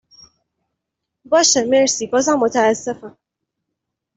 [1.25, 3.17] باشه مرسی بازم متاسفم